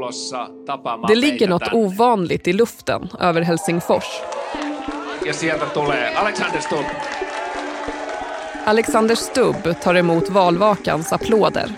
[0.00, 1.84] tulossa tapaamaan Det ligger något tänne.
[1.84, 4.20] ovanligt i luften över Helsingfors.
[5.26, 6.84] Ja sieltä tulee Alexander Stubb.
[8.64, 11.70] Alexander Stubb tar emot valvakans applåder.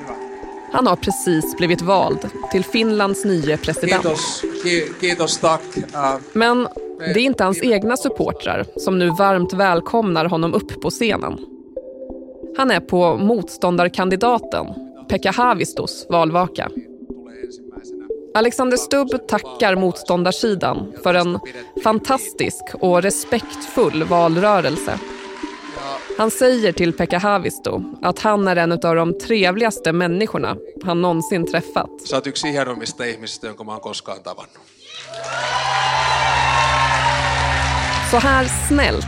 [0.72, 4.02] Han har precis blivit vald till Finlands nye president.
[4.02, 5.60] Kiitos, ki, kiitos tack.
[5.94, 6.68] Äh, Men
[6.98, 11.38] det är inte hans egna supportrar som nu varmt välkomnar honom upp på scenen.
[12.56, 14.66] Han är på motståndarkandidaten
[15.08, 16.68] Pekka Haavistos valvaka.
[18.34, 21.38] Alexander Stubb tackar motståndarsidan för en
[21.84, 24.98] fantastisk och respektfull valrörelse.
[26.18, 31.46] Han säger till Pekka Haavisto att han är en av de trevligaste människorna han någonsin
[31.46, 31.90] träffat.
[32.08, 34.58] Sä oot yksi hienoimmista ihmisistä, jonka mä oon koskaan tavannut.
[38.10, 39.06] Så här snällt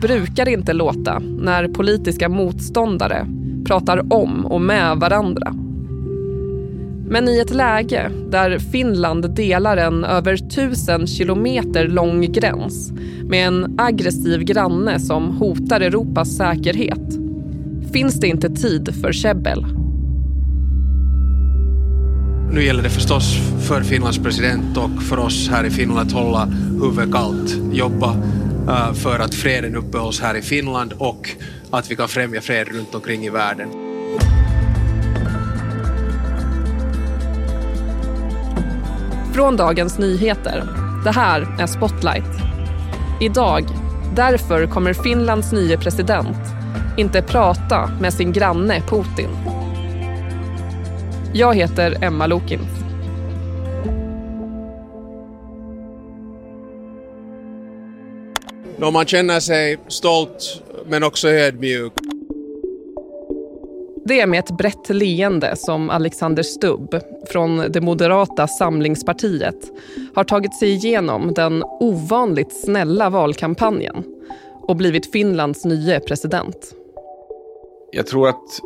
[0.00, 3.26] brukar det inte låta när politiska motståndare
[3.66, 5.54] pratar om och med varandra.
[7.10, 12.92] Men i ett läge där Finland delar en över tusen kilometer lång gräns
[13.24, 17.20] med en aggressiv granne som hotar Europas säkerhet
[17.92, 19.66] finns det inte tid för käbbel.
[22.52, 26.44] Nu gäller det förstås för Finlands president och för oss här i Finland att hålla
[26.82, 28.16] huvudet kallt, jobba
[28.68, 31.30] eh, för att freden uppehålls här i Finland och
[31.70, 33.89] att vi kan främja fred runt omkring i världen.
[39.34, 40.64] Från Dagens Nyheter.
[41.04, 42.40] Det här är Spotlight.
[43.20, 43.64] Idag,
[44.14, 46.38] därför kommer Finlands nye president
[46.96, 49.30] inte prata med sin granne Putin.
[51.32, 52.60] Jag heter Emma Lokin.
[58.76, 61.92] Då man känner sig stolt men också ödmjuk.
[64.04, 69.70] Det är med ett brett leende som Alexander Stubb från det moderata Samlingspartiet
[70.14, 74.04] har tagit sig igenom den ovanligt snälla valkampanjen
[74.62, 76.74] och blivit Finlands nye president.
[77.92, 78.60] Jag tror att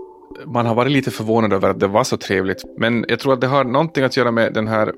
[0.44, 2.64] man har varit lite förvånad över att det var så trevligt.
[2.78, 4.92] Men jag tror att det har någonting att göra med den här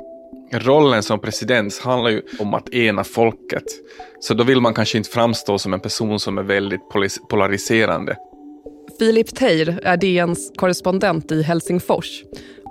[0.52, 3.64] rollen som president handlar ju om att ena folket.
[4.20, 6.80] Så då vill man kanske inte framstå som en person som är väldigt
[7.28, 8.16] polariserande.
[8.98, 12.22] Filip Teir är DNs korrespondent i Helsingfors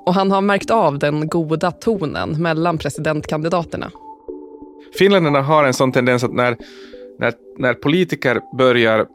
[0.05, 3.91] och han har märkt av den goda tonen mellan presidentkandidaterna.
[4.97, 6.57] Finländarna har en sån tendens att när,
[7.19, 9.07] när, när politiker börjar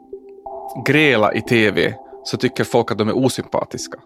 [0.85, 3.99] gräla i tv så tycker folk att de är osympatiska.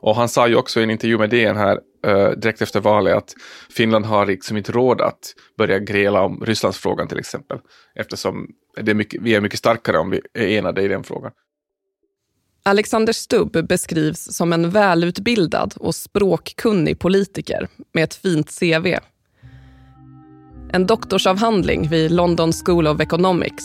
[0.00, 3.16] Och han sa ju också i en intervju med DN här eh, direkt efter valet
[3.16, 3.34] att
[3.70, 7.58] Finland har liksom inte råd att börja gräla om Rysslandsfrågan till exempel.
[7.94, 8.46] Eftersom
[8.82, 11.32] det är mycket, vi är mycket starkare om vi är enade i den frågan.
[12.68, 18.86] Alexander Stubb beskrivs som en välutbildad och språkkunnig politiker med ett fint CV.
[20.72, 23.64] En doktorsavhandling vid London School of Economics,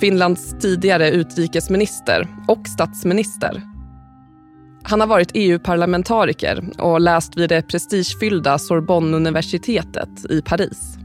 [0.00, 3.62] Finlands tidigare utrikesminister och statsminister.
[4.82, 10.96] Han har varit EU-parlamentariker och läst vid det prestigefyllda Sorbonne-universitetet i Paris.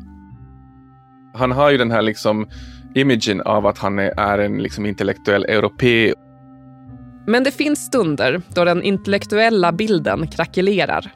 [1.33, 2.47] Han har ju den här liksom
[2.95, 6.13] imagen av att han är, en liksom intellektuell europé.
[7.27, 11.11] Men det finns stunder då den intellektuella bilden krackelerar.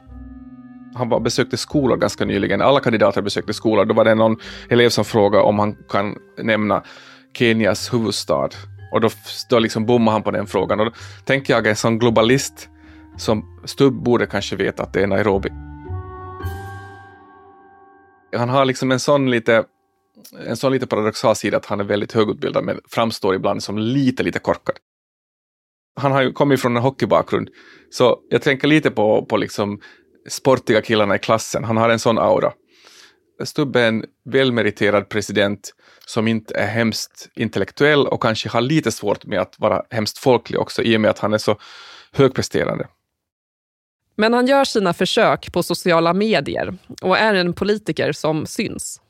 [0.94, 2.62] Han var, besökte skolor ganska nyligen.
[2.62, 3.84] Alla kandidater besökte skolor.
[3.84, 4.36] Då var det någon
[4.68, 6.82] elev som frågade om han kan nämna
[7.38, 8.48] Kenias huvudstad.
[8.92, 9.10] Och då,
[9.50, 10.80] då liksom bommade han på den frågan.
[10.80, 10.92] Och då
[11.24, 12.68] tänker jag en sån globalist
[13.16, 15.48] som Stubb borde kanske veta att det är Nairobi.
[18.36, 19.64] Han har liksom en sån lite
[20.46, 24.22] en sån lite paradoxal sida att han är väldigt högutbildad men framstår ibland som lite,
[24.22, 24.76] lite korkad.
[25.96, 27.48] Han har ju kommit från en hockeybakgrund,
[27.90, 29.80] så jag tänker lite på, på liksom
[30.28, 31.64] sportiga killarna i klassen.
[31.64, 32.52] Han har en sån aura.
[33.44, 35.74] Stubbe är en välmeriterad president
[36.06, 40.60] som inte är hemskt intellektuell och kanske har lite svårt med att vara hemskt folklig
[40.60, 41.56] också i och med att han är så
[42.12, 42.88] högpresterande.
[44.16, 49.00] Men han gör sina försök på sociala medier och är en politiker som syns.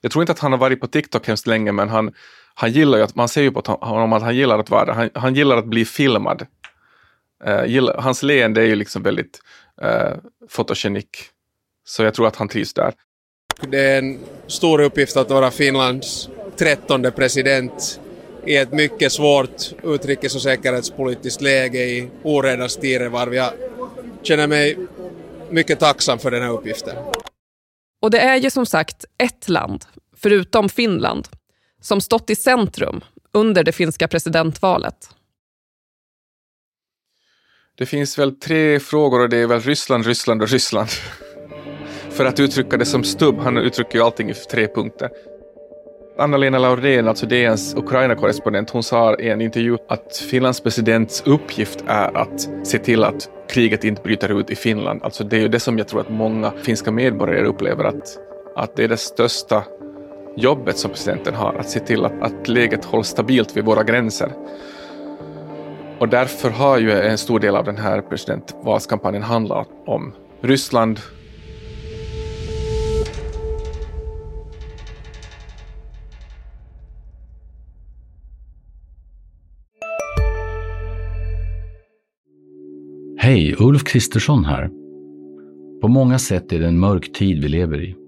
[0.00, 2.12] Jag tror inte att han har varit på TikTok hemskt länge, men han,
[2.60, 4.92] han gillar ju att, man ser ju på honom att han gillar att vara där.
[4.92, 6.46] Han, han gillar att bli filmad.
[7.46, 9.40] Uh, gillar, hans leende är ju liksom väldigt
[9.82, 10.16] uh,
[10.48, 11.08] fotogenik.
[11.84, 12.92] Så jag tror att han trivs där.
[13.68, 18.00] Det är en stor uppgift att vara Finlands trettonde president
[18.46, 23.34] i ett mycket svårt utrikes och säkerhetspolitiskt läge i oredans tidevarv.
[23.34, 23.50] Jag
[24.22, 24.76] känner mig
[25.50, 26.96] mycket tacksam för den här uppgiften.
[28.02, 29.84] Och det är ju som sagt ett land,
[30.16, 31.28] förutom Finland,
[31.80, 33.00] som stått i centrum
[33.32, 35.10] under det finska presidentvalet.
[37.78, 40.88] Det finns väl tre frågor och det är väl Ryssland, Ryssland och Ryssland.
[42.10, 45.10] För att uttrycka det som Stubb, han uttrycker ju allting i tre punkter.
[46.18, 52.16] Anna-Lena Laurén, alltså DNs Ukraina-korrespondent, hon sa i en intervju att Finlands presidents uppgift är
[52.16, 55.02] att se till att kriget inte bryter ut i Finland.
[55.02, 58.18] Alltså det är ju det som jag tror att många finska medborgare upplever att,
[58.56, 59.64] att det är det största
[60.38, 64.32] jobbet som presidenten har, att se till att, att läget hålls stabilt vid våra gränser.
[65.98, 71.00] Och därför har ju en stor del av den här presidentvalskampanjen handlat om Ryssland,
[83.20, 84.70] Hej, Ulf Kristersson här.
[85.80, 88.07] På många sätt är det en mörk tid vi lever i.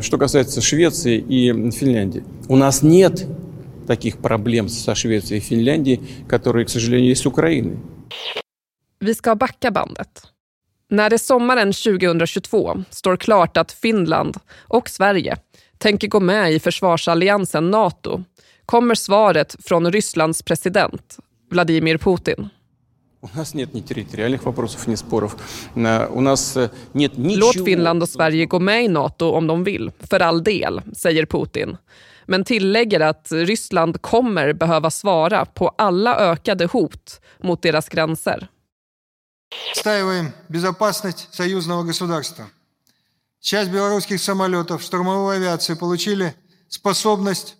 [0.00, 3.26] что касается Швеции и Финляндии, у нас нет
[3.86, 7.78] таких проблем со Швецией и Финляндией, которые, к сожалению, есть с Украиной.
[9.00, 10.22] Vi ska backa bandet.
[10.88, 14.36] När det sommaren 2022 står klart att Finland
[14.68, 15.36] och Sverige
[15.78, 18.24] tänker gå med i försvarsalliansen Nato
[18.66, 21.18] kommer svaret från Rysslands president
[21.50, 22.48] Vladimir Putin.
[27.16, 31.26] Låt Finland och Sverige gå med i Nato om de vill, för all del, säger
[31.26, 31.76] Putin.
[32.26, 38.48] Men tillägger att Ryssland kommer behöva svara på alla ökade hot mot deras gränser.
[39.70, 42.44] Отстаиваем безопасность союзного государства.
[43.40, 46.34] Часть белорусских самолетов штурмовой авиации получили
[46.68, 47.56] способность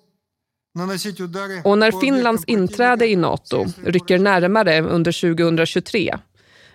[1.63, 6.17] och när Finlands inträde i Nato rycker närmare under 2023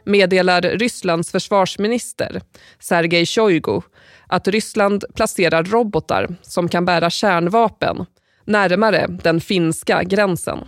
[0.04, 2.42] meddelar Rysslands försvarsminister
[2.78, 3.80] Sergej Shoigu
[4.26, 8.06] att Ryssland placerar robotar som kan bära kärnvapen
[8.44, 10.58] närmare den finska gränsen.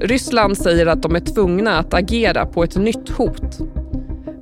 [0.00, 3.58] Ryssland säger att de är tvungna att agera på ett nytt hot.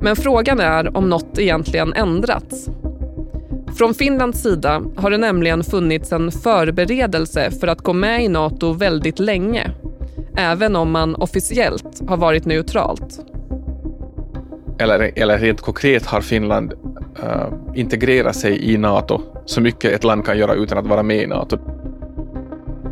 [0.00, 2.69] Men frågan är om något egentligen ändrats.
[3.76, 8.73] Från Finlands sida har det nämligen funnits en förberedelse för att gå med i Nato
[8.73, 9.70] väldigt länge.
[10.37, 13.20] Även om man officiellt har varit neutralt.
[14.78, 20.25] Eller, eller rent konkret har Finland uh, integrerat sig i Nato så mycket ett land
[20.26, 21.58] kan göra utan att vara med i Nato.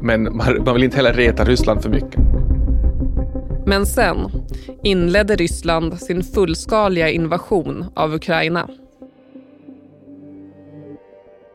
[0.02, 2.20] Men man, man vill inte heller reta Ryssland för mycket.
[3.66, 4.18] Men sen
[4.82, 8.68] inledde Ryssland sin fullskaliga invasion av Ukraina.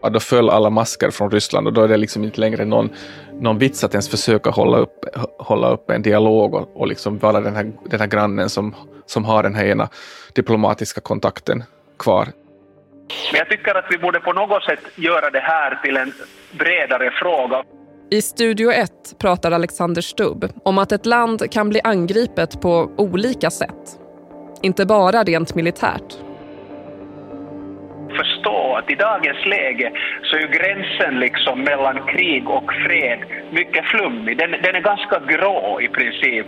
[0.02, 2.90] Ja, då föll alla masker från Ryssland och då är det liksom inte längre någon,
[3.34, 5.06] någon vits att ens försöka hålla upp,
[5.40, 8.76] hålla upp en dialog och, och liksom vara den här, den här grannen som,
[9.06, 9.90] som har den här ena
[10.34, 11.64] diplomatiska kontakten
[12.00, 12.28] kvar.
[13.32, 16.14] Men jag tycker att vi borde på något sätt göra det här till en
[16.52, 17.64] bredare fråga.
[18.12, 23.50] I Studio 1 pratar Alexander Stubb om att ett land kan bli angripet på olika
[23.50, 24.00] sätt.
[24.62, 26.18] Inte bara rent militärt
[28.20, 28.49] förstå
[28.80, 29.92] att i dagens läge
[30.24, 33.20] så är ju gränsen liksom mellan krig och fred
[33.52, 34.38] mycket flummig.
[34.38, 36.48] Den, den är ganska grå i princip.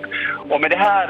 [0.50, 1.07] Och med det här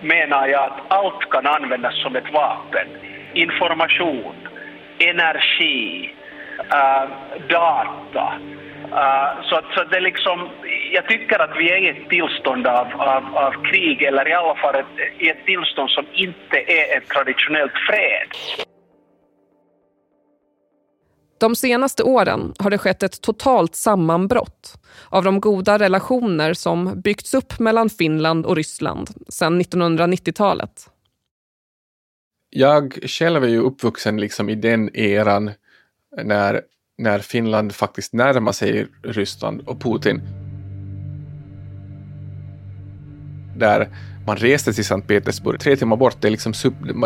[0.00, 2.88] menar jag att allt kan användas som ett vapen.
[3.34, 4.34] Information,
[4.98, 6.14] energi,
[6.58, 7.08] äh,
[7.48, 8.32] data.
[8.92, 10.48] Äh, så, så det liksom,
[10.92, 14.54] jag tycker att vi är i ett tillstånd av, av, av krig, eller i alla
[14.54, 14.86] fall ett,
[15.18, 18.28] i ett tillstånd som inte är ett traditionellt fred.
[21.40, 24.78] De senaste åren har det skett ett totalt sammanbrott
[25.08, 30.90] av de goda relationer som byggts upp mellan Finland och Ryssland sedan 1990-talet.
[32.50, 35.50] Jag själv är ju uppvuxen liksom i den eran
[36.22, 36.62] när,
[36.98, 40.22] när Finland faktiskt närmar sig Ryssland och Putin.
[43.56, 43.88] Där
[44.26, 46.52] man reste till Sankt Petersburg, tre timmar bort, det är, liksom,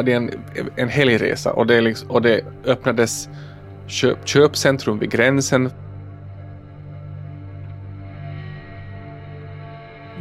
[0.04, 0.30] det är en,
[0.76, 3.28] en helgresa och det, liksom, och det öppnades
[3.86, 5.70] köp, köpcentrum vid gränsen.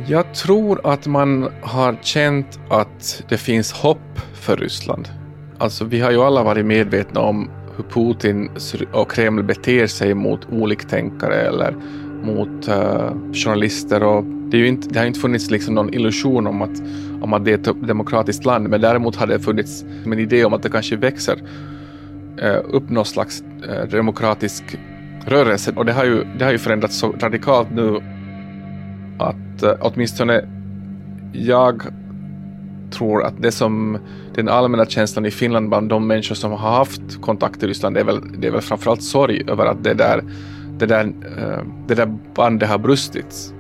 [0.07, 5.09] Jag tror att man har känt att det finns hopp för Ryssland.
[5.57, 8.49] Alltså vi har ju alla varit medvetna om hur Putin
[8.93, 11.75] och Kreml beter sig mot oliktänkare eller
[12.23, 14.03] mot uh, journalister.
[14.03, 16.81] Och det, är ju inte, det har inte funnits liksom någon illusion om att,
[17.21, 20.53] om att det är ett demokratiskt land, men däremot har det funnits en idé om
[20.53, 21.39] att det kanske växer
[22.37, 24.63] Eh, upp någon slags eh, demokratisk
[25.25, 25.73] rörelse.
[25.75, 28.01] Och det har, ju, det har ju förändrats så radikalt nu
[29.19, 30.45] att eh, åtminstone
[31.33, 31.83] jag
[32.91, 33.97] tror att det som
[34.35, 38.03] den allmänna känslan i Finland bland de människor som har haft kontakt i Ryssland är
[38.03, 40.23] väl, det är väl framförallt sorg över att det där,
[40.77, 41.13] det där,
[41.87, 43.52] det där bandet har brustits.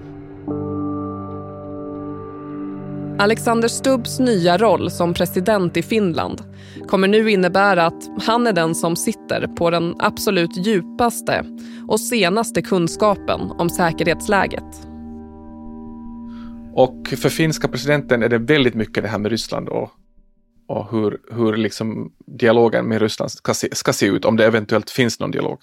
[3.19, 6.41] Alexander Stubbs nya roll som president i Finland
[6.87, 11.45] kommer nu innebära att han är den som sitter på den absolut djupaste
[11.87, 14.63] och senaste kunskapen om säkerhetsläget.
[16.73, 19.91] Och för finska presidenten är det väldigt mycket det här med Ryssland och,
[20.67, 24.89] och hur, hur liksom dialogen med Ryssland ska se, ska se ut, om det eventuellt
[24.89, 25.59] finns någon dialog.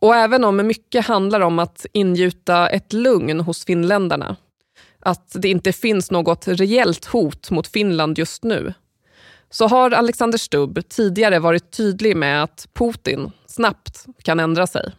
[0.00, 4.36] Och även om mycket handlar om att ingjuta ett lugn hos finländarna,
[5.06, 8.74] att det inte finns något reellt hot mot Finland just nu,
[9.50, 14.92] så har Alexander Stubb tidigare varit tydlig med att Putin snabbt kan ändra sig.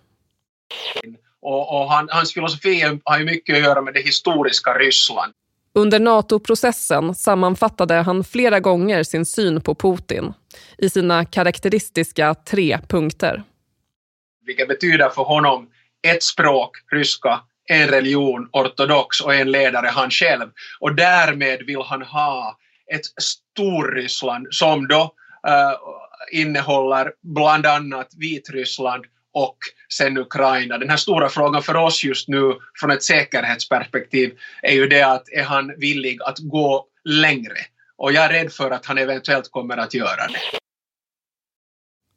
[1.42, 5.34] Och, och han, hans filosofi har ju mycket att göra med det historiska Ryssland.
[5.74, 10.34] Under NATO-processen sammanfattade han flera gånger sin syn på Putin
[10.78, 13.44] i sina karaktäristiska tre punkter.
[14.46, 15.70] Vilket betyder för honom
[16.08, 20.50] ett språk, ryska, en religion, ortodox och en ledare, han själv.
[20.80, 22.58] Och därmed vill han ha
[22.94, 25.02] ett Storryssland som då
[25.48, 25.78] uh,
[26.32, 29.58] innehåller bland annat Vitryssland och
[29.94, 30.78] sen Ukraina.
[30.78, 35.30] Den här stora frågan för oss just nu från ett säkerhetsperspektiv är ju det att
[35.30, 37.58] är han villig att gå längre?
[37.98, 40.58] Och jag är rädd för att han eventuellt kommer att göra det.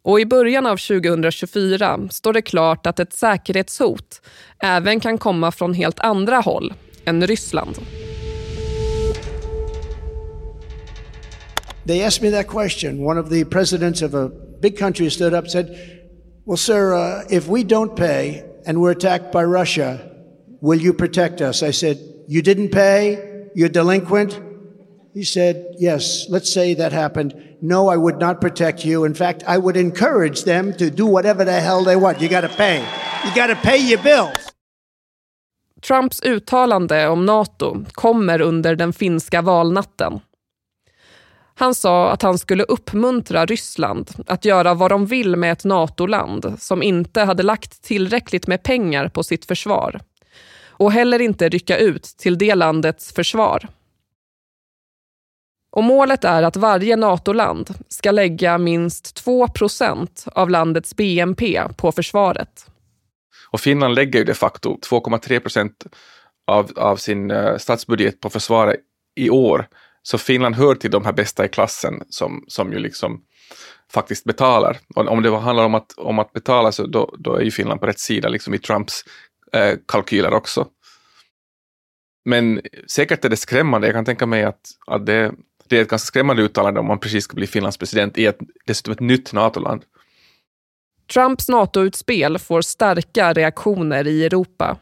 [0.02, 4.22] Och i början av 2024 står det klart att ett säkerhetshot
[4.62, 7.78] även kan komma från helt andra håll än Ryssland.
[11.86, 13.04] They asked me that question.
[13.04, 14.30] One of the presidents of a
[14.62, 15.66] big country stood up and said,
[16.44, 19.98] Well, sir, uh, if we don't pay and we're attacked by Russia,
[20.60, 21.62] will you protect us?
[21.62, 23.18] I said, You didn't pay?
[23.54, 24.49] You're delinquent?
[25.14, 27.34] He said, Yes, let's say that happened.
[27.60, 29.06] No, I would not protect you.
[29.06, 32.20] In fact, I would encourage them to do whatever the hell they want.
[32.22, 32.76] You got to pay.
[33.24, 34.52] You got to pay your bills.
[35.82, 40.20] Trumps uttalande om Nato kommer under den finska valnatten.
[41.54, 46.54] Han sa att han skulle uppmuntra Ryssland att göra vad de vill med ett NATO-land
[46.58, 50.00] som inte hade lagt tillräckligt med pengar på sitt försvar
[50.68, 53.68] och heller inte rycka ut till det landets försvar.
[55.70, 62.66] Och målet är att varje NATO-land ska lägga minst 2% av landets BNP på försvaret.
[63.50, 65.86] Och Finland lägger ju de facto 2,3 procent
[66.46, 68.80] av, av sin eh, statsbudget på försvaret
[69.16, 69.68] i år.
[70.02, 73.22] Så Finland hör till de här bästa i klassen som, som ju liksom
[73.92, 74.78] faktiskt betalar.
[74.94, 77.80] Och om det handlar om att, om att betala så då, då är ju Finland
[77.80, 79.04] på rätt sida liksom i Trumps
[79.52, 80.66] eh, kalkyler också.
[82.24, 83.86] Men säkert är det skrämmande.
[83.86, 85.32] Jag kan tänka mig att, att det,
[85.70, 88.38] det är ett ganska skrämmande uttalande om man precis ska bli Finlands president i ett,
[88.66, 89.82] dessutom ett nytt NATO-land.
[91.12, 94.76] Trumps NATO-utspel får starka reaktioner i Europa.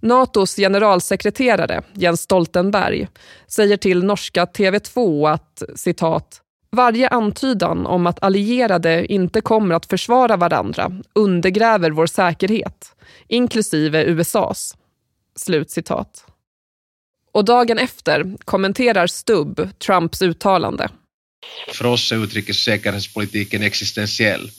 [0.00, 3.08] Natos generalsekreterare Jens Stoltenberg
[3.46, 10.36] säger till norska TV2 att citat varje antydan om att allierade inte kommer att försvara
[10.36, 12.96] varandra undergräver vår säkerhet,
[13.28, 14.76] inklusive USAs.
[15.36, 16.31] Slut citat.
[17.32, 20.88] Och dagen efter kommenterar Stubb Trumps uttalande.
[21.72, 24.50] För oss är utrikes och säkerhetspolitiken existentiell.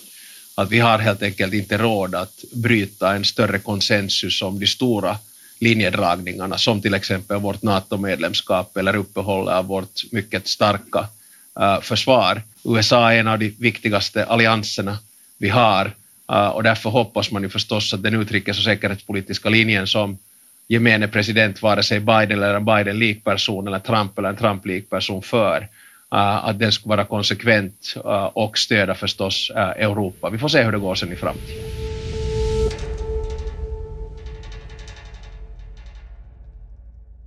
[0.55, 5.17] Att vi har helt enkelt inte råd att bryta en större konsensus om de stora
[5.59, 11.07] linjedragningarna som till exempel vårt NATO-medlemskap eller uppehållet av vårt mycket starka
[11.59, 12.41] eh, försvar.
[12.63, 14.97] USA är en av de viktigaste allianserna
[15.37, 15.91] vi har
[16.31, 20.17] eh, och därför hoppas man ju förstås att den utrikes och säkerhetspolitiska linjen som
[20.67, 25.57] gemene president, vare sig Biden eller en Biden-likperson eller Trump eller en Trump-likperson för,
[26.11, 30.29] eh, att den ska vara konsekvent eh, och stödja förstås eh, Europa.
[30.29, 31.63] Vi får se hur det går sen i framtiden.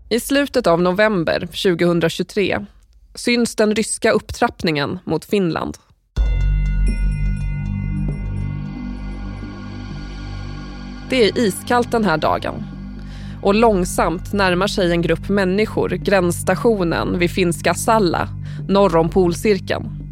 [0.09, 2.67] I slutet av november 2023
[3.15, 5.77] syns den ryska upptrappningen mot Finland.
[11.11, 12.76] Det är iskallt den här dagen
[13.47, 18.29] och långsamt närmar sig en grupp människor gränsstationen vid finska Salla
[18.69, 20.07] norr om polcirkeln.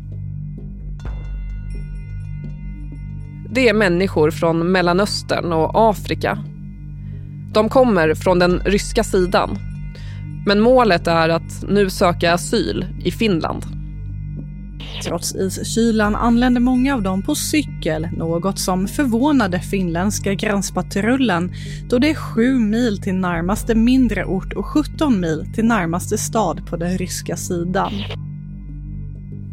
[3.55, 6.39] det är människor från Mellanöstern och Afrika.
[7.53, 9.59] De kommer från den ryska sidan.
[10.47, 13.65] Men målet är att nu söka asyl i Finland.
[15.05, 21.53] Trots iskylan anlände många av dem på cykel, något som förvånade finländska gränspatrullen
[21.89, 26.67] då det är 7 mil till närmaste mindre ort och 17 mil till närmaste stad
[26.67, 27.93] på den ryska sidan.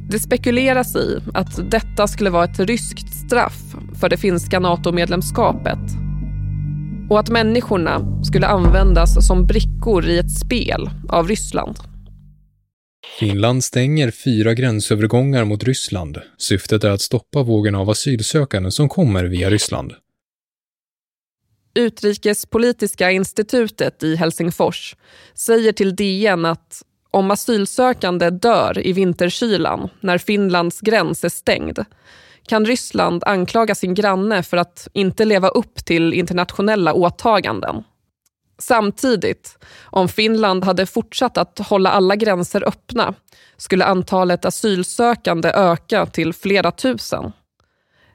[0.09, 5.79] Det spekuleras i att detta skulle vara ett ryskt straff för det finska NATO-medlemskapet
[7.09, 11.90] och att människorna skulle användas som brickor i ett spel av Ryssland.
[13.19, 16.21] Finland stänger fyra gränsövergångar mot Ryssland.
[16.37, 19.93] Syftet är att stoppa vågen av asylsökande som kommer via Ryssland.
[21.73, 24.95] Utrikespolitiska institutet i Helsingfors
[25.33, 31.79] säger till DN att om asylsökande dör i vinterkylan när Finlands gräns är stängd
[32.47, 37.83] kan Ryssland anklaga sin granne för att inte leva upp till internationella åtaganden.
[38.61, 43.13] Samtidigt, om Finland hade fortsatt att hålla alla gränser öppna
[43.57, 47.31] skulle antalet asylsökande öka till flera tusen.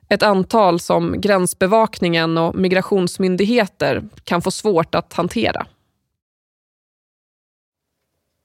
[0.08, 5.66] Ett antal som gränsbevakningen och migrationsmyndigheter kan få svårt att hantera.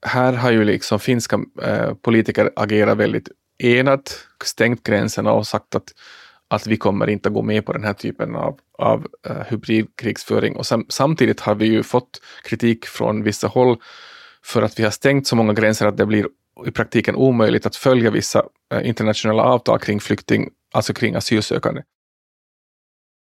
[0.05, 5.93] Här har ju liksom finska eh, politiker agerat väldigt enat, stängt gränserna och sagt att
[6.51, 10.55] att vi kommer inte gå med på den här typen av, av uh, hybridkrigsföring.
[10.55, 13.77] Och sam, samtidigt har vi ju fått kritik från vissa håll
[14.43, 16.27] för att vi har stängt så många gränser att det blir
[16.65, 18.43] i praktiken omöjligt att följa vissa
[18.73, 21.81] uh, internationella avtal kring flykting, alltså kring asylsökande.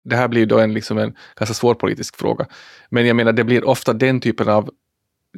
[0.04, 2.46] Det här blir då en, liksom en ganska svår politisk fråga.
[2.90, 4.70] Men jag menar, det blir ofta den typen av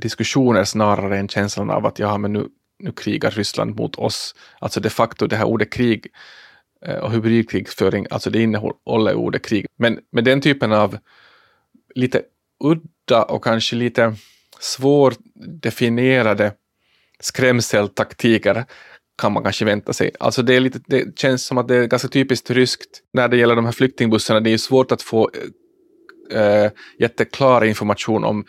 [0.00, 4.34] diskussioner snarare än känslan av att ja, men nu, nu krigar Ryssland mot oss.
[4.58, 6.06] Alltså de facto det här ordet krig
[6.87, 9.66] Eh, och hybridkrigföring, alltså det innehåller ordet krig.
[9.78, 10.99] Men med den typen av
[11.94, 12.22] lite
[12.64, 14.14] udda och kanske lite
[14.60, 16.52] svårdefinierade
[17.21, 18.64] skrämseltaktiker
[19.19, 20.10] kan man kanske vänta sig.
[20.21, 23.36] Alltså det, är lite, det känns som att det är ganska typiskt ryskt när det
[23.36, 24.40] gäller de här flyktingbussarna.
[24.40, 25.30] Det är ju svårt att få
[26.32, 28.45] äh, jätteklar information om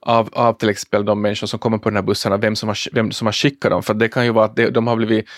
[0.00, 2.94] av, av till exempel de människor som kommer på den här bussarna, vem som har,
[2.94, 3.82] vem som har skickat dem.
[3.82, 5.28] För det kan ju vara att de, de har blivit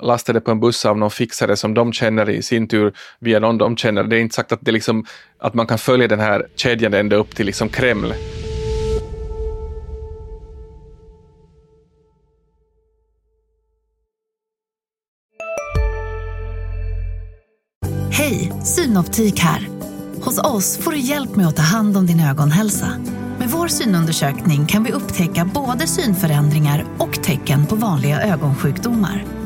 [0.00, 3.58] lastade på en buss av någon fixare som de känner i sin tur via någon
[3.58, 4.04] de känner.
[4.04, 5.04] Det är inte sagt att, det liksom,
[5.38, 8.14] att man kan följa den här kedjan ända upp till liksom Kreml.
[18.10, 19.68] Hej, Synoptik här.
[20.24, 22.88] Hos oss får du hjälp med att ta hand om din ögonhälsa.
[23.38, 29.45] Med vår synundersökning kan vi upptäcka både synförändringar och tecken på vanliga ögonsjukdomar.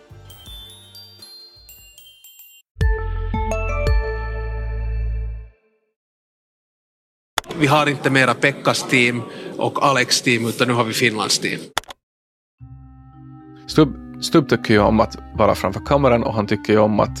[7.61, 9.21] Vi har inte mera Pekkas team
[9.57, 11.59] och Alex team utan nu har vi Finlands team.
[13.67, 17.19] Stubb, Stubb tycker ju om att vara framför kameran och han tycker ju om att,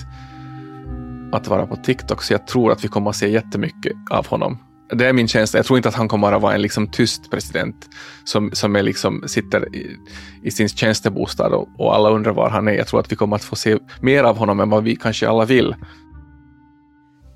[1.31, 4.57] att vara på TikTok så jag tror att vi kommer att se jättemycket av honom.
[4.93, 5.57] Det är min känsla.
[5.57, 7.89] Jag tror inte att han kommer att vara en liksom tyst president
[8.23, 9.97] som, som är liksom, sitter i,
[10.43, 12.73] i sin tjänstebostad och, och alla undrar var han är.
[12.73, 15.29] Jag tror att vi kommer att få se mer av honom än vad vi kanske
[15.29, 15.75] alla vill.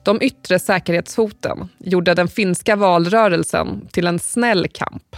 [0.05, 5.15] De yttre säkerhetshoten gjorde den finska valrörelsen till en snäll kamp.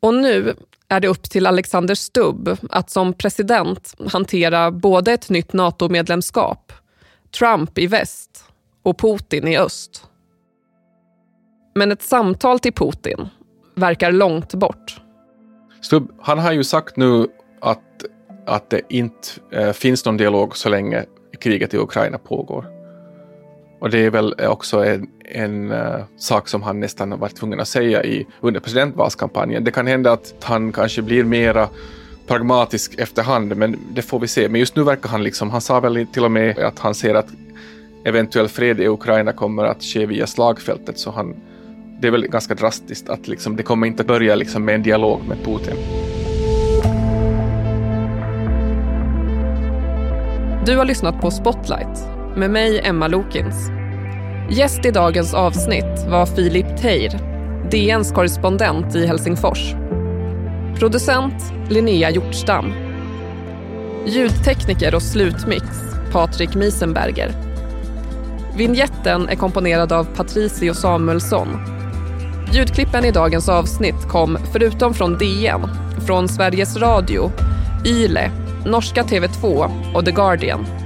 [0.00, 0.54] Och nu
[0.88, 6.72] är det upp till Alexander Stubb att som president hantera både ett nytt NATO-medlemskap,
[7.38, 8.44] Trump i väst
[8.82, 10.04] och Putin i öst.
[11.74, 13.28] Men ett samtal till Putin
[13.74, 15.00] verkar långt bort.
[15.80, 17.26] Stubb, han har ju sagt nu
[17.60, 18.04] att,
[18.46, 21.04] att det inte eh, finns någon dialog så länge
[21.40, 22.75] kriget i Ukraina pågår.
[23.78, 27.60] Och det är väl också en, en uh, sak som han nästan har varit tvungen
[27.60, 29.64] att säga i, under presidentvalskampanjen.
[29.64, 31.68] Det kan hända att han kanske blir mera
[32.26, 34.48] pragmatisk efterhand, men det får vi se.
[34.48, 37.14] Men just nu verkar han liksom, han sa väl till och med att han ser
[37.14, 37.28] att
[38.04, 41.36] eventuell fred i Ukraina kommer att ske via slagfältet, så han,
[42.00, 45.20] det är väl ganska drastiskt att liksom, det kommer inte börja liksom med en dialog
[45.28, 45.76] med Putin.
[50.66, 53.70] Du har lyssnat på Spotlight med mig Emma Lokins.
[54.50, 57.10] Gäst i dagens avsnitt var Filip Teir,
[57.70, 59.74] DNs korrespondent i Helsingfors.
[60.78, 62.72] Producent Linnea Hjortstam.
[64.06, 65.64] Ljudtekniker och slutmix
[66.12, 67.32] Patrik Miesenberger.
[68.56, 71.48] Vinjetten är komponerad av Patricio Samuelsson.
[72.52, 75.68] Ljudklippen i dagens avsnitt kom, förutom från DN,
[76.06, 77.32] från Sveriges Radio,
[77.86, 78.30] YLE,
[78.66, 80.85] norska TV2 och The Guardian.